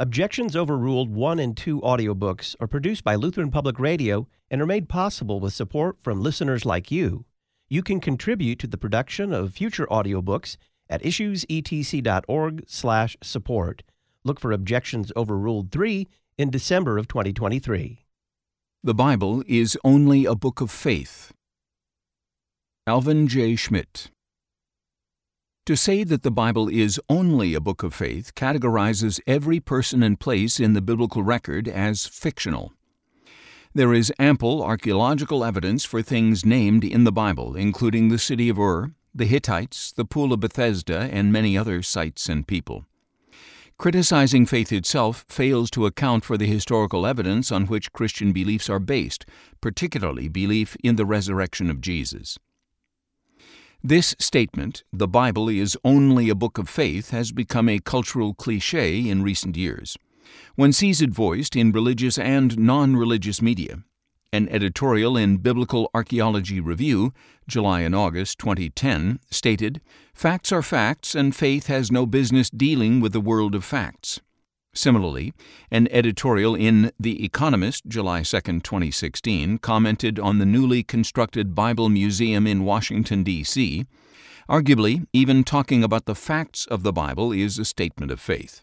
[0.00, 4.88] Objections Overruled 1 and 2 audiobooks are produced by Lutheran Public Radio and are made
[4.88, 7.26] possible with support from listeners like you.
[7.68, 10.56] You can contribute to the production of future audiobooks
[10.88, 13.82] at issuesetc.org/support.
[14.24, 16.08] Look for Objections Overruled 3
[16.38, 18.06] in December of 2023.
[18.82, 21.34] The Bible is only a book of faith.
[22.86, 23.54] Alvin J.
[23.54, 24.10] Schmidt
[25.70, 30.18] to say that the Bible is only a book of faith categorizes every person and
[30.18, 32.72] place in the biblical record as fictional.
[33.72, 38.58] There is ample archaeological evidence for things named in the Bible, including the city of
[38.58, 42.84] Ur, the Hittites, the Pool of Bethesda, and many other sites and people.
[43.78, 48.80] Criticizing faith itself fails to account for the historical evidence on which Christian beliefs are
[48.80, 49.24] based,
[49.60, 52.40] particularly belief in the resurrection of Jesus.
[53.82, 59.08] This statement, the Bible is only a book of faith, has become a cultural cliche
[59.08, 59.96] in recent years.
[60.54, 63.82] One sees it voiced in religious and non religious media.
[64.34, 67.14] An editorial in Biblical Archaeology Review,
[67.48, 69.80] July and August 2010, stated
[70.12, 74.20] Facts are facts, and faith has no business dealing with the world of facts.
[74.72, 75.32] Similarly,
[75.70, 82.46] an editorial in The Economist, July 2, 2016, commented on the newly constructed Bible Museum
[82.46, 83.84] in Washington, D.C.
[84.48, 88.62] Arguably, even talking about the facts of the Bible is a statement of faith.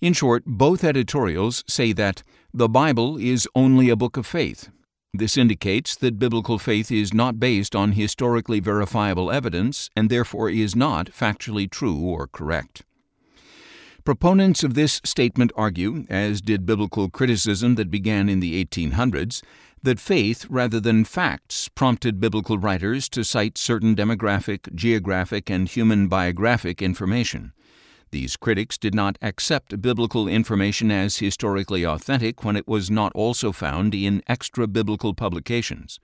[0.00, 4.70] In short, both editorials say that the Bible is only a book of faith.
[5.14, 10.74] This indicates that biblical faith is not based on historically verifiable evidence and therefore is
[10.74, 12.85] not factually true or correct.
[14.06, 19.42] Proponents of this statement argue, as did biblical criticism that began in the 1800s,
[19.82, 26.06] that faith rather than facts prompted biblical writers to cite certain demographic, geographic, and human
[26.06, 27.52] biographic information.
[28.12, 33.50] These critics did not accept biblical information as historically authentic when it was not also
[33.50, 35.98] found in extra biblical publications.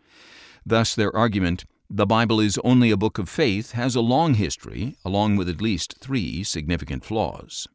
[0.67, 4.96] Thus, their argument, the Bible is only a book of faith, has a long history,
[5.05, 7.69] along with at least three significant flaws.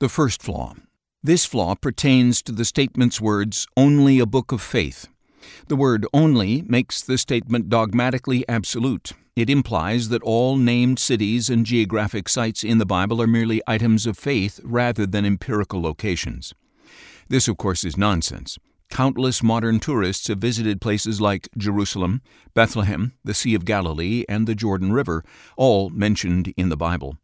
[0.00, 0.74] The first flaw.
[1.22, 5.06] This flaw pertains to the statement's words, only a book of faith.
[5.68, 9.12] The word only makes the statement dogmatically absolute.
[9.36, 14.04] It implies that all named cities and geographic sites in the Bible are merely items
[14.04, 16.54] of faith rather than empirical locations.
[17.28, 18.58] This, of course, is nonsense.
[18.90, 22.20] Countless modern tourists have visited places like Jerusalem,
[22.52, 25.24] Bethlehem, the Sea of Galilee, and the Jordan River,
[25.56, 27.16] all mentioned in the Bible.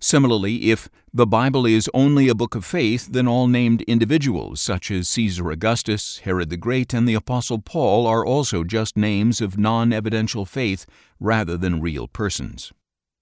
[0.00, 4.90] Similarly, if the Bible is only a book of faith, then all named individuals, such
[4.90, 9.58] as Caesar Augustus, Herod the Great, and the Apostle Paul, are also just names of
[9.58, 10.86] non evidential faith
[11.18, 12.72] rather than real persons.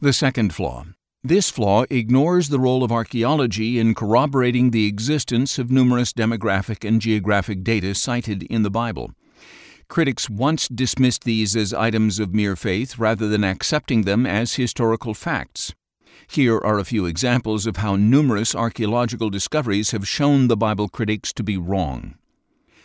[0.01, 0.85] The second flaw.
[1.25, 7.01] This flaw ignores the role of archaeology in corroborating the existence of numerous demographic and
[7.01, 9.11] geographic data cited in the Bible.
[9.89, 15.15] Critics once dismissed these as items of mere faith rather than accepting them as historical
[15.15, 15.75] facts.
[16.29, 21.33] Here are a few examples of how numerous archaeological discoveries have shown the Bible critics
[21.35, 22.17] to be wrong.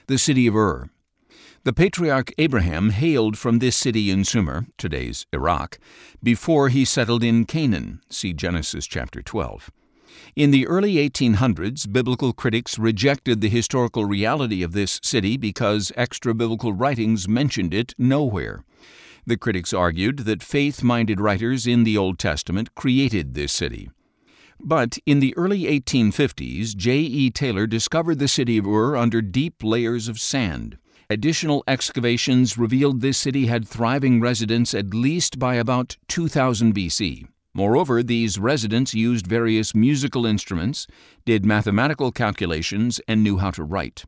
[0.08, 0.90] The city of Ur.
[1.64, 5.80] The patriarch Abraham hailed from this city in Sumer, today's Iraq,
[6.24, 8.02] before he settled in Canaan.
[8.10, 9.70] See Genesis chapter 12.
[10.36, 16.34] In the early 1800s, biblical critics rejected the historical reality of this city because extra
[16.34, 18.64] biblical writings mentioned it nowhere.
[19.26, 23.90] The critics argued that faith minded writers in the Old Testament created this city.
[24.60, 27.00] But in the early 1850s, J.
[27.00, 27.30] E.
[27.30, 30.78] Taylor discovered the city of Ur under deep layers of sand.
[31.10, 37.28] Additional excavations revealed this city had thriving residents at least by about 2000 BC.
[37.54, 40.88] Moreover, these residents used various musical instruments,
[41.26, 44.06] did mathematical calculations, and knew how to write.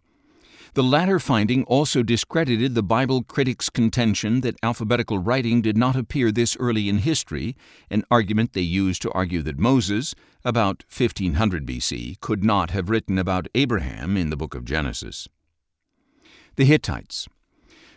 [0.75, 6.31] The latter finding also discredited the Bible critics' contention that alphabetical writing did not appear
[6.31, 7.55] this early in history,
[7.91, 13.19] an argument they used to argue that Moses, about 1500 BC, could not have written
[13.19, 15.27] about Abraham in the book of Genesis.
[16.55, 17.27] The Hittites.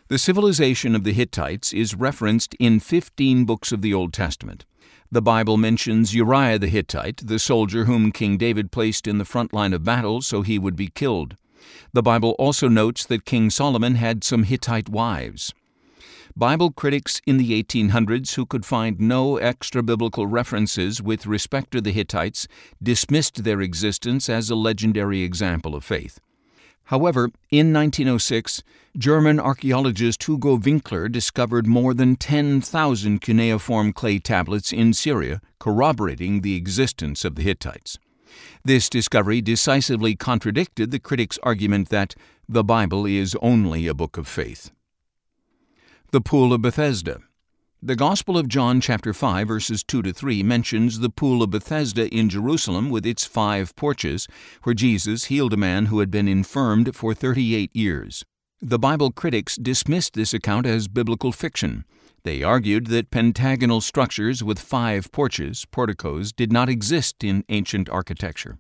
[0.08, 4.66] The civilization of the Hittites is referenced in 15 books of the Old Testament.
[5.10, 9.54] The Bible mentions Uriah the Hittite, the soldier whom King David placed in the front
[9.54, 11.38] line of battle so he would be killed.
[11.92, 15.54] The Bible also notes that King Solomon had some Hittite wives.
[16.38, 21.80] Bible critics in the 1800s who could find no extra biblical references with respect to
[21.80, 22.46] the Hittites
[22.82, 26.20] dismissed their existence as a legendary example of faith.
[26.84, 28.62] However, in 1906,
[28.96, 36.54] German archaeologist Hugo Winkler discovered more than 10,000 cuneiform clay tablets in Syria corroborating the
[36.54, 37.98] existence of the Hittites.
[38.64, 42.14] This discovery decisively contradicted the critics' argument that
[42.48, 44.70] the Bible is only a book of faith.
[46.12, 47.20] The Pool of Bethesda.
[47.82, 52.08] The Gospel of John chapter 5 verses 2 to 3 mentions the Pool of Bethesda
[52.08, 54.26] in Jerusalem with its five porches
[54.62, 58.24] where Jesus healed a man who had been infirmed for 38 years.
[58.62, 61.84] The Bible critics dismissed this account as biblical fiction.
[62.26, 68.58] They argued that pentagonal structures with five porches, porticos, did not exist in ancient architecture.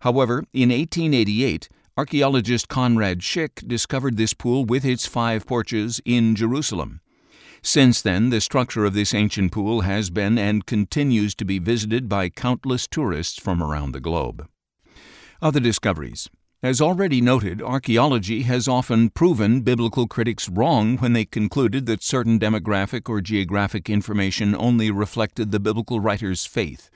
[0.00, 7.02] However, in 1888, archaeologist Conrad Schick discovered this pool with its five porches in Jerusalem.
[7.60, 12.08] Since then, the structure of this ancient pool has been and continues to be visited
[12.08, 14.48] by countless tourists from around the globe.
[15.42, 16.30] Other discoveries
[16.66, 22.40] as already noted, archaeology has often proven biblical critics wrong when they concluded that certain
[22.40, 26.90] demographic or geographic information only reflected the biblical writer's faith.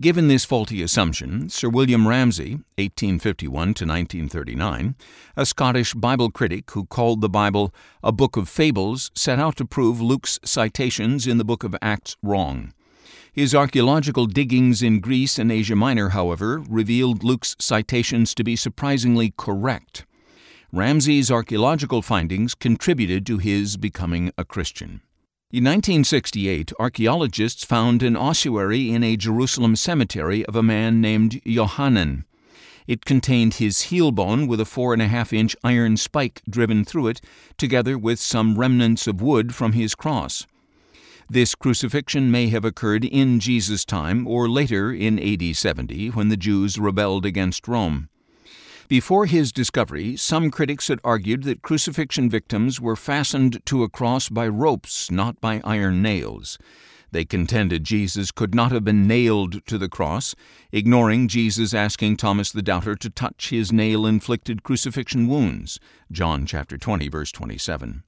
[0.00, 4.94] Given this faulty assumption, Sir William Ramsay, 1851 to 1939,
[5.36, 7.74] a Scottish Bible critic who called the Bible
[8.04, 12.16] a book of fables, set out to prove Luke's citations in the book of Acts
[12.22, 12.72] wrong.
[13.32, 19.32] His archaeological diggings in Greece and Asia Minor, however, revealed Luke's citations to be surprisingly
[19.36, 20.06] correct.
[20.72, 25.02] Ramsay's archaeological findings contributed to his becoming a Christian.
[25.50, 32.26] In 1968, archaeologists found an ossuary in a Jerusalem cemetery of a man named Johanan.
[32.86, 36.84] It contained his heel bone with a four and a half inch iron spike driven
[36.84, 37.20] through it,
[37.56, 40.46] together with some remnants of wood from his cross.
[41.30, 46.38] This crucifixion may have occurred in Jesus' time or later in AD 70 when the
[46.38, 48.08] Jews rebelled against Rome.
[48.88, 54.30] Before his discovery, some critics had argued that crucifixion victims were fastened to a cross
[54.30, 56.56] by ropes, not by iron nails.
[57.12, 60.34] They contended Jesus could not have been nailed to the cross,
[60.72, 65.78] ignoring Jesus asking Thomas the doubter to touch his nail-inflicted crucifixion wounds.
[66.10, 68.02] John chapter 20 verse 27.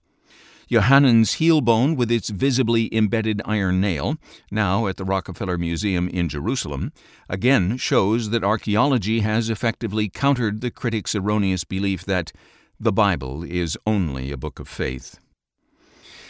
[0.71, 4.15] Johannan's heel bone with its visibly embedded iron nail,
[4.53, 6.93] now at the Rockefeller Museum in Jerusalem,
[7.29, 12.31] again shows that archaeology has effectively countered the critics' erroneous belief that
[12.79, 15.19] the Bible is only a book of faith.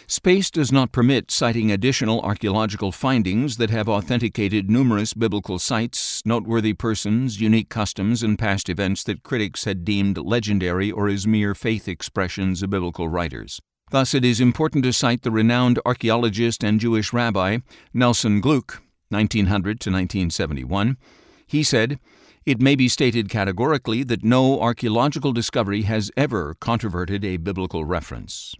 [0.07, 6.73] Space does not permit citing additional archaeological findings that have authenticated numerous biblical sites, noteworthy
[6.73, 11.87] persons, unique customs, and past events that critics had deemed legendary or as mere faith
[11.87, 13.61] expressions of biblical writers.
[13.91, 17.59] Thus, it is important to cite the renowned archaeologist and Jewish rabbi
[17.93, 18.79] Nelson Glueck,
[19.09, 20.97] 1900 to 1971.
[21.45, 21.99] He said,
[22.47, 28.55] It may be stated categorically that no archaeological discovery has ever controverted a biblical reference.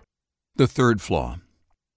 [0.57, 1.39] The third flaw.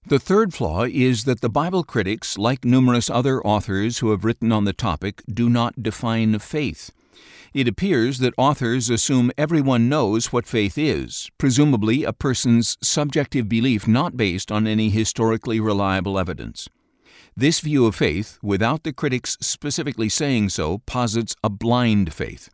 [0.05, 4.51] The third flaw is that the Bible critics, like numerous other authors who have written
[4.51, 6.91] on the topic, do not define faith.
[7.53, 13.87] It appears that authors assume everyone knows what faith is, presumably a person's subjective belief
[13.87, 16.67] not based on any historically reliable evidence.
[17.35, 22.49] This view of faith, without the critics specifically saying so, posits a blind faith.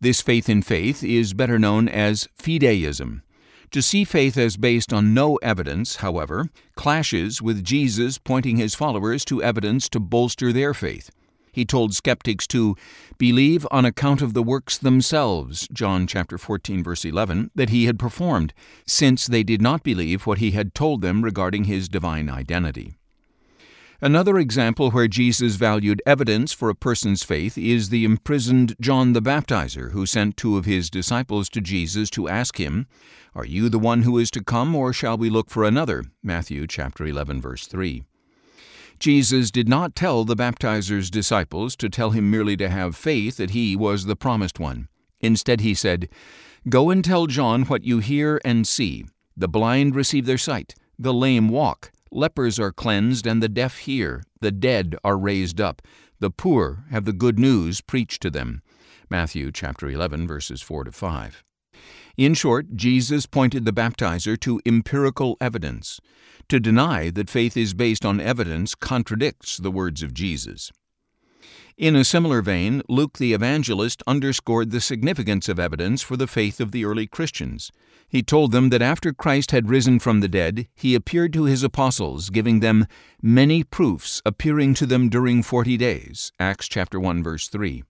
[0.00, 3.22] This faith in faith is better known as fideism.
[3.70, 9.24] To see faith as based on no evidence, however, clashes with Jesus pointing his followers
[9.26, 11.10] to evidence to bolster their faith.
[11.54, 12.74] He told skeptics to
[13.16, 17.96] believe on account of the works themselves, John chapter 14 verse 11, that he had
[17.96, 18.52] performed,
[18.88, 22.96] since they did not believe what he had told them regarding his divine identity.
[24.00, 29.22] Another example where Jesus valued evidence for a person's faith is the imprisoned John the
[29.22, 32.88] Baptizer, who sent two of his disciples to Jesus to ask him,
[33.32, 36.02] Are you the one who is to come, or shall we look for another?
[36.20, 38.02] Matthew chapter 11 verse 3.
[38.98, 43.50] Jesus did not tell the baptizer's disciples to tell him merely to have faith that
[43.50, 44.88] he was the promised one.
[45.20, 46.08] Instead, he said,
[46.68, 49.06] Go and tell John what you hear and see.
[49.36, 54.22] The blind receive their sight, the lame walk, lepers are cleansed, and the deaf hear,
[54.40, 55.82] the dead are raised up,
[56.20, 58.62] the poor have the good news preached to them.
[59.10, 61.44] Matthew chapter 11 verses 4 to 5.
[62.16, 66.00] In short, Jesus pointed the baptizer to empirical evidence.
[66.48, 70.70] To deny that faith is based on evidence contradicts the words of Jesus.
[71.76, 76.60] In a similar vein, Luke the evangelist underscored the significance of evidence for the faith
[76.60, 77.72] of the early Christians.
[78.08, 81.64] He told them that after Christ had risen from the dead, he appeared to his
[81.64, 82.86] apostles, giving them
[83.20, 86.30] many proofs, appearing to them during 40 days.
[86.38, 87.82] Acts chapter 1 verse 3.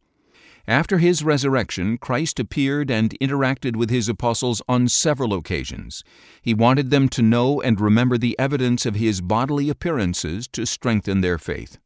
[0.67, 6.03] After his resurrection, Christ appeared and interacted with his apostles on several occasions.
[6.41, 11.21] He wanted them to know and remember the evidence of his bodily appearances to strengthen
[11.21, 11.79] their faith.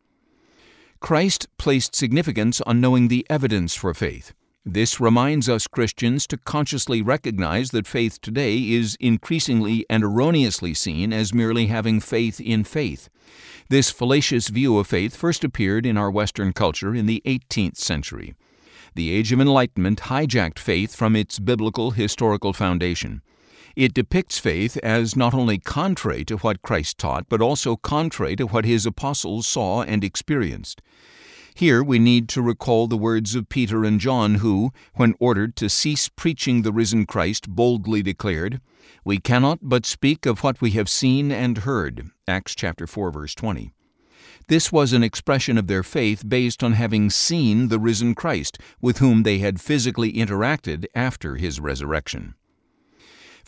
[1.01, 4.33] Christ placed significance on knowing the evidence for faith.
[4.65, 11.13] This reminds us Christians to consciously recognize that faith today is increasingly and erroneously seen
[11.13, 13.09] as merely having faith in faith.
[13.71, 18.35] This fallacious view of faith first appeared in our Western culture in the 18th century.
[18.95, 23.23] The Age of Enlightenment hijacked faith from its biblical historical foundation.
[23.77, 28.47] It depicts faith as not only contrary to what Christ taught, but also contrary to
[28.47, 30.83] what his apostles saw and experienced.
[31.55, 35.69] Here we need to recall the words of Peter and John, who, when ordered to
[35.69, 38.61] cease preaching the risen Christ, boldly declared,
[39.05, 42.11] We cannot but speak of what we have seen and heard.
[42.27, 43.73] Acts chapter 4 verse 20.
[44.49, 48.99] This was an expression of their faith based on having seen the risen Christ, with
[48.99, 52.35] whom they had physically interacted after his resurrection.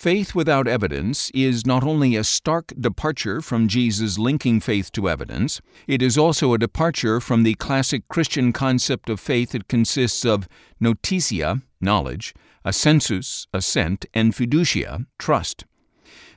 [0.01, 5.61] Faith without evidence is not only a stark departure from Jesus linking faith to evidence,
[5.87, 10.49] it is also a departure from the classic Christian concept of faith that consists of
[10.81, 12.33] notitia, knowledge,
[12.65, 15.67] assensus, assent, and fiducia, trust.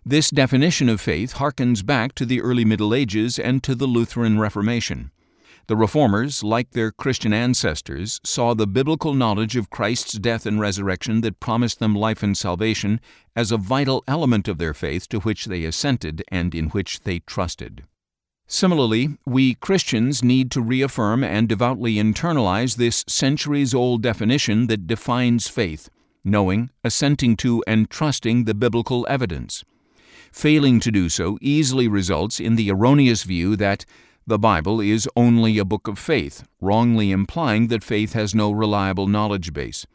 [0.05, 4.38] This definition of faith harkens back to the early Middle Ages and to the Lutheran
[4.38, 5.12] Reformation.
[5.67, 11.22] The Reformers, like their Christian ancestors, saw the biblical knowledge of Christ's death and resurrection
[11.22, 13.00] that promised them life and salvation
[13.33, 17.19] as a vital element of their faith to which they assented and in which they
[17.19, 17.86] trusted.
[18.45, 25.48] Similarly, we Christians need to reaffirm and devoutly internalize this centuries old definition that defines
[25.48, 25.89] faith
[26.25, 29.63] knowing, assenting to, and trusting the biblical evidence.
[30.34, 33.86] Failing to do so easily results in the erroneous view that
[34.25, 39.06] the Bible is only a book of faith, wrongly implying that faith has no reliable
[39.06, 39.86] knowledge base.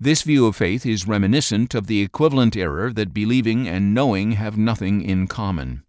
[0.00, 4.58] This view of faith is reminiscent of the equivalent error that believing and knowing have
[4.58, 5.84] nothing in common.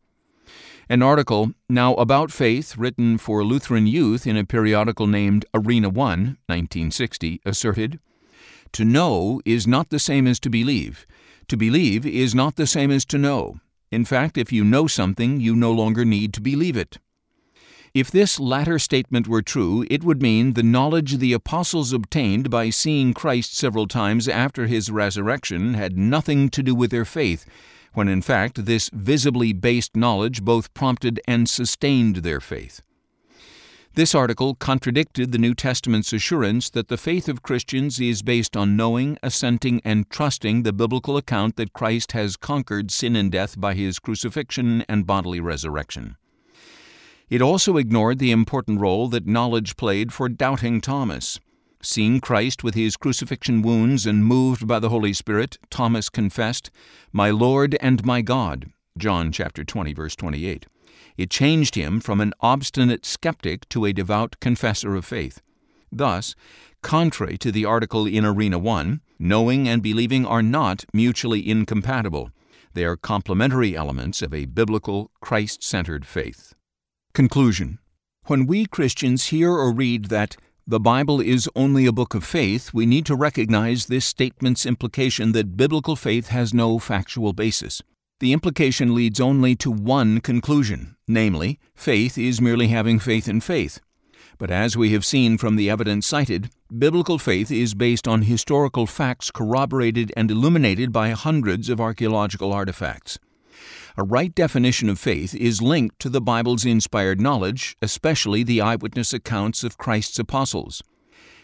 [0.87, 6.37] An article, now about faith, written for Lutheran youth in a periodical named Arena 1,
[6.45, 7.99] 1960, asserted
[8.73, 11.07] To know is not the same as to believe.
[11.47, 13.59] To believe is not the same as to know.
[13.91, 16.97] In fact, if you know something, you no longer need to believe it.
[17.93, 22.69] If this latter statement were true, it would mean the knowledge the apostles obtained by
[22.69, 27.45] seeing Christ several times after his resurrection had nothing to do with their faith,
[27.93, 32.81] when in fact this visibly based knowledge both prompted and sustained their faith.
[33.95, 38.75] This article contradicted the New Testament's assurance that the faith of Christians is based on
[38.75, 43.73] knowing, assenting, and trusting the biblical account that Christ has conquered sin and death by
[43.73, 46.17] his crucifixion and bodily resurrection.
[47.29, 51.39] It also ignored the important role that knowledge played for doubting Thomas.
[51.81, 56.69] Seeing Christ with his crucifixion wounds and moved by the Holy Spirit, Thomas confessed,
[57.13, 60.65] "My Lord and my God." John chapter 20 verse 28.
[61.17, 65.41] It changed him from an obstinate skeptic to a devout confessor of faith.
[65.91, 66.35] Thus,
[66.81, 72.31] contrary to the article in Arena 1, knowing and believing are not mutually incompatible.
[72.73, 76.53] They are complementary elements of a biblical, Christ centered faith.
[77.13, 77.79] Conclusion
[78.25, 80.35] When we Christians hear or read that
[80.67, 85.31] the Bible is only a book of faith, we need to recognize this statement's implication
[85.31, 87.81] that biblical faith has no factual basis.
[88.25, 93.79] The implication leads only to one conclusion, namely, faith is merely having faith in faith.
[94.39, 98.87] But as we have seen from the evidence cited, biblical faith is based on historical
[98.87, 103.19] facts corroborated and illuminated by hundreds of archaeological artifacts.
[103.95, 109.13] A right definition of faith is linked to the Bible's inspired knowledge, especially the eyewitness
[109.13, 110.81] accounts of Christ's apostles.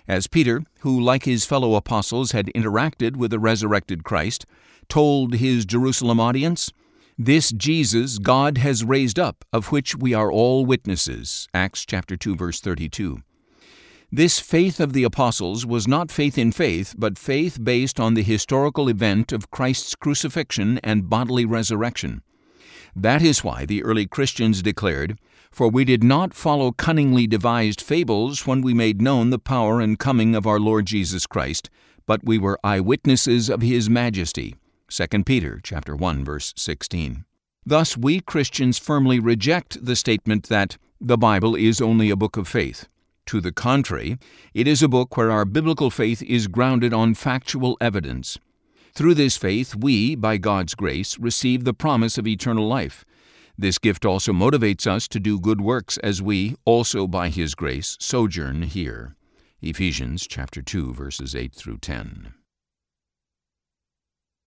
[0.07, 4.45] As Peter, who like his fellow apostles had interacted with the resurrected Christ,
[4.89, 6.71] told his Jerusalem audience,
[7.17, 11.47] This Jesus God has raised up, of which we are all witnesses.
[11.53, 13.19] Acts chapter 2 verse 32.
[14.13, 18.23] This faith of the apostles was not faith in faith, but faith based on the
[18.23, 22.21] historical event of Christ's crucifixion and bodily resurrection.
[22.93, 25.17] That is why the early Christians declared,
[25.51, 29.99] For we did not follow cunningly devised fables when we made known the power and
[29.99, 31.69] coming of our Lord Jesus Christ,
[32.05, 34.55] but we were eyewitnesses of his majesty.
[34.89, 37.25] 2 Peter chapter 1 verse 16.
[37.65, 42.47] Thus we Christians firmly reject the statement that the Bible is only a book of
[42.47, 42.87] faith.
[43.27, 44.17] To the contrary,
[44.53, 48.37] it is a book where our biblical faith is grounded on factual evidence.
[48.93, 53.05] Through this faith, we, by God's grace, receive the promise of eternal life.
[53.57, 57.97] This gift also motivates us to do good works as we, also by His grace,
[57.99, 59.15] sojourn here.
[59.61, 62.33] Ephesians chapter 2 verses 8 through 10.